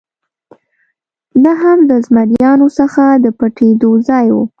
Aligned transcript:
نه 1.43 1.51
هم 1.61 1.79
له 1.89 1.97
زمریانو 2.05 2.67
څخه 2.79 3.03
د 3.23 3.25
پټېدو 3.37 3.91
ځای 4.07 4.27
و. 4.31 4.37